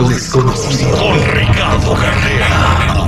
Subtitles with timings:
[0.00, 0.96] lo desconocido.
[0.96, 3.04] Con Ricardo Carrera.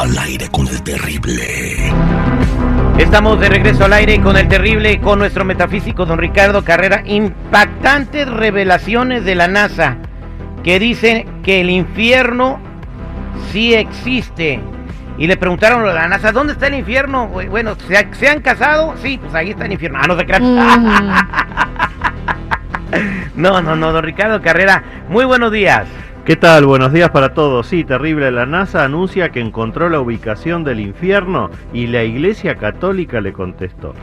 [0.00, 1.92] Al, aire, con el terrible.
[2.98, 7.02] Estamos de regreso al aire con el terrible con nuestro metafísico don Ricardo Carrera.
[7.04, 9.96] Impactantes revelaciones de la NASA
[10.62, 12.60] que dicen que el infierno
[13.50, 14.60] sí existe.
[15.18, 17.28] Y le preguntaron a la NASA, ¿dónde está el infierno?
[17.28, 18.94] Bueno, ¿se, han casado?
[19.02, 19.98] Sí, pues ahí está el infierno.
[20.00, 20.54] Ah, no se crean.
[20.54, 21.45] Mm.
[23.36, 24.82] no, no, no, don Ricardo Carrera.
[25.08, 25.88] Muy buenos días.
[26.24, 26.66] ¿Qué tal?
[26.66, 27.68] Buenos días para todos.
[27.68, 28.30] Sí, terrible.
[28.32, 33.94] La NASA anuncia que encontró la ubicación del infierno y la Iglesia Católica le contestó.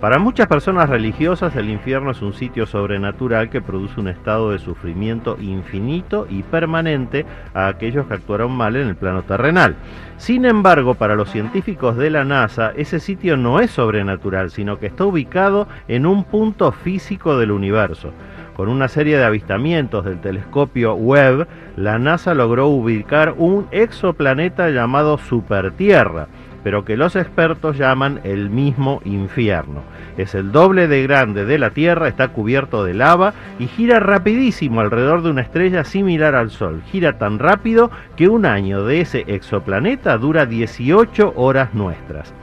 [0.00, 4.58] Para muchas personas religiosas el infierno es un sitio sobrenatural que produce un estado de
[4.58, 9.76] sufrimiento infinito y permanente a aquellos que actuaron mal en el plano terrenal.
[10.16, 14.86] Sin embargo, para los científicos de la NASA, ese sitio no es sobrenatural, sino que
[14.86, 18.14] está ubicado en un punto físico del universo.
[18.56, 25.18] Con una serie de avistamientos del telescopio Webb, la NASA logró ubicar un exoplaneta llamado
[25.18, 26.28] Supertierra
[26.62, 29.82] pero que los expertos llaman el mismo infierno.
[30.16, 34.80] Es el doble de grande de la Tierra, está cubierto de lava y gira rapidísimo
[34.80, 36.82] alrededor de una estrella similar al Sol.
[36.90, 42.34] Gira tan rápido que un año de ese exoplaneta dura 18 horas nuestras.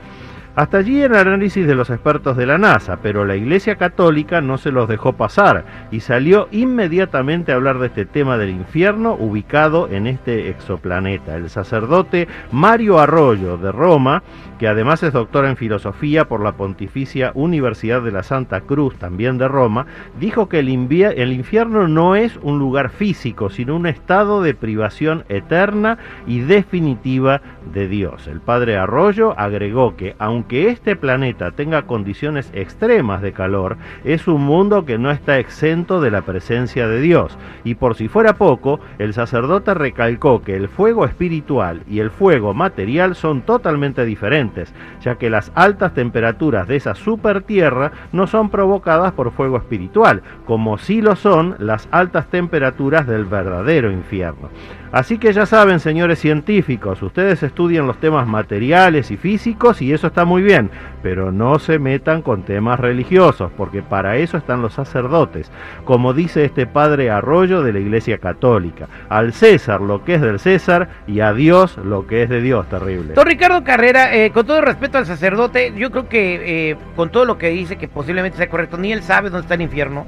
[0.56, 4.58] Hasta allí el análisis de los expertos de la NASA, pero la Iglesia Católica no
[4.58, 9.88] se los dejó pasar y salió inmediatamente a hablar de este tema del infierno ubicado
[9.88, 11.36] en este exoplaneta.
[11.36, 14.24] El sacerdote Mario Arroyo de Roma,
[14.58, 19.38] que además es doctor en filosofía por la Pontificia Universidad de la Santa Cruz, también
[19.38, 19.86] de Roma,
[20.18, 25.98] dijo que el, infierno no es un lugar físico, sino un estado de privación eterna
[26.26, 27.42] y definitiva
[27.72, 28.26] de Dios.
[28.26, 34.28] El padre Arroyo agregó que aunque que este planeta tenga condiciones extremas de calor, es
[34.28, 37.38] un mundo que no está exento de la presencia de Dios.
[37.64, 42.54] Y por si fuera poco, el sacerdote recalcó que el fuego espiritual y el fuego
[42.54, 48.50] material son totalmente diferentes, ya que las altas temperaturas de esa super tierra no son
[48.50, 54.48] provocadas por fuego espiritual, como sí lo son las altas temperaturas del verdadero infierno.
[54.90, 60.06] Así que ya saben, señores científicos, ustedes estudian los temas materiales y físicos y eso
[60.06, 60.70] está muy bien,
[61.02, 65.50] pero no se metan con temas religiosos, porque para eso están los sacerdotes,
[65.84, 68.86] como dice este padre Arroyo de la Iglesia Católica.
[69.08, 72.68] Al César lo que es del César y a Dios lo que es de Dios,
[72.68, 73.14] terrible.
[73.14, 77.24] Don Ricardo Carrera, eh, con todo respeto al sacerdote, yo creo que eh, con todo
[77.24, 80.06] lo que dice, que posiblemente sea correcto, ni él sabe dónde está el infierno.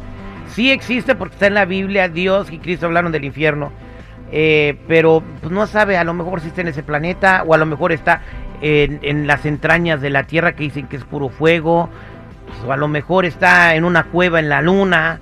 [0.49, 3.73] Sí existe porque está en la Biblia, Dios y Cristo hablaron del infierno
[4.33, 7.59] eh, pero pues, no sabe, a lo mejor si está en ese planeta o a
[7.59, 8.23] lo mejor está
[8.61, 11.89] en, las entrañas de la Tierra que dicen que es puro fuego,
[12.47, 15.21] pues, o a lo mejor está en una cueva en la luna.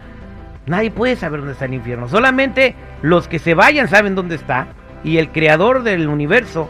[0.67, 4.69] Nadie puede saber dónde está el infierno, solamente los que se vayan saben dónde está
[5.03, 6.69] y el creador del universo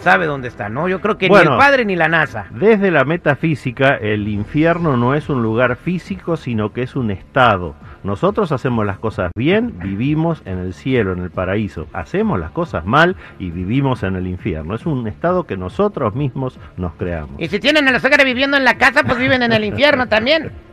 [0.00, 0.88] sabe dónde está, ¿no?
[0.88, 2.46] Yo creo que ni el padre ni la NASA.
[2.50, 7.74] Desde la metafísica, el infierno no es un lugar físico, sino que es un estado.
[8.02, 11.86] Nosotros hacemos las cosas bien, vivimos en el cielo, en el paraíso.
[11.92, 14.74] Hacemos las cosas mal y vivimos en el infierno.
[14.74, 17.32] Es un estado que nosotros mismos nos creamos.
[17.38, 20.08] Y si tienen a los hogares viviendo en la casa, pues viven en el infierno
[20.08, 20.50] también.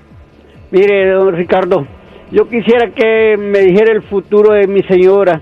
[0.70, 1.88] Mire, don Ricardo.
[2.30, 5.40] Yo quisiera que me dijera el futuro de mi señora.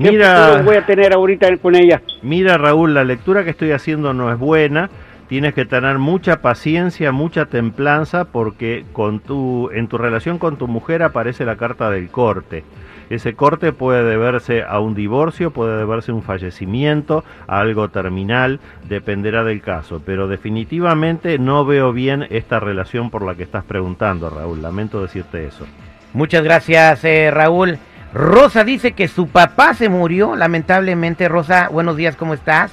[0.00, 2.00] ¿Qué mira, voy a tener ahorita con ella?
[2.22, 4.88] Mira, Raúl, la lectura que estoy haciendo no es buena.
[5.28, 10.66] Tienes que tener mucha paciencia, mucha templanza, porque con tu, en tu relación con tu
[10.66, 12.64] mujer aparece la carta del corte.
[13.10, 18.60] Ese corte puede deberse a un divorcio, puede deberse a un fallecimiento, a algo terminal,
[18.88, 24.30] dependerá del caso, pero definitivamente no veo bien esta relación por la que estás preguntando,
[24.30, 24.62] Raúl.
[24.62, 25.66] Lamento decirte eso.
[26.12, 27.78] Muchas gracias, eh, Raúl.
[28.12, 31.28] Rosa dice que su papá se murió, lamentablemente.
[31.28, 32.72] Rosa, buenos días, ¿cómo estás?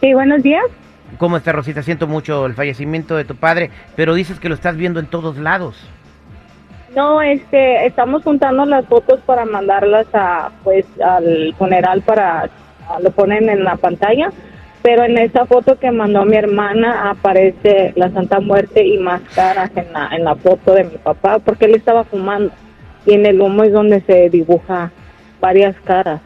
[0.00, 0.64] Sí, buenos días.
[1.18, 1.82] ¿Cómo estás, Rosita?
[1.82, 5.36] Siento mucho el fallecimiento de tu padre, pero dices que lo estás viendo en todos
[5.38, 5.76] lados.
[6.94, 12.50] No, este, estamos juntando las fotos para mandarlas a, pues, al funeral para,
[13.00, 14.32] lo ponen en la pantalla,
[14.82, 19.70] pero en esa foto que mandó mi hermana aparece la Santa Muerte y más caras
[19.76, 22.52] en la, en la foto de mi papá, porque él estaba fumando
[23.06, 24.90] y en el humo es donde se dibuja
[25.40, 26.20] varias caras.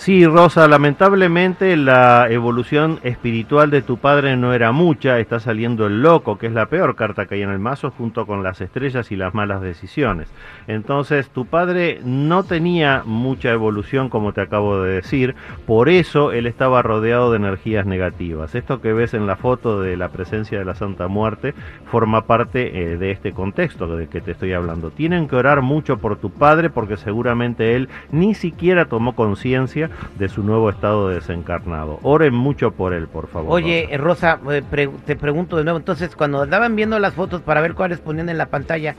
[0.00, 6.00] Sí, Rosa, lamentablemente la evolución espiritual de tu padre no era mucha, está saliendo el
[6.00, 9.12] loco, que es la peor carta que hay en el mazo, junto con las estrellas
[9.12, 10.32] y las malas decisiones.
[10.68, 15.34] Entonces, tu padre no tenía mucha evolución, como te acabo de decir,
[15.66, 18.54] por eso él estaba rodeado de energías negativas.
[18.54, 21.52] Esto que ves en la foto de la presencia de la Santa Muerte
[21.90, 24.92] forma parte eh, de este contexto de que te estoy hablando.
[24.92, 30.28] Tienen que orar mucho por tu padre porque seguramente él ni siquiera tomó conciencia de
[30.28, 31.98] su nuevo estado desencarnado.
[32.02, 33.52] Oren mucho por él, por favor.
[33.52, 34.62] Oye, Rosa, eh,
[35.06, 38.38] te pregunto de nuevo, entonces cuando andaban viendo las fotos para ver cuáles ponían en
[38.38, 38.94] la pantalla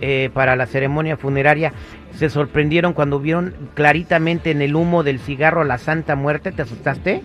[0.00, 1.72] eh, para la ceremonia funeraria,
[2.12, 6.52] ¿se sorprendieron cuando vieron claritamente en el humo del cigarro la Santa Muerte?
[6.52, 7.22] ¿Te asustaste?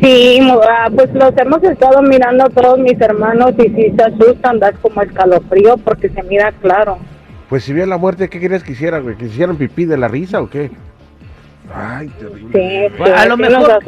[0.00, 4.72] Sí, ah, pues los hemos estado mirando todos mis hermanos y si se asustan, da
[4.72, 6.98] como escalofrío porque se mira claro.
[7.48, 9.16] Pues si vio la muerte, ¿qué querías que hiciera, güey?
[9.16, 10.70] ¿Que hicieran pipí de la risa o qué?
[11.74, 12.90] Ay, terrible.
[12.96, 13.78] Sí, a lo mejor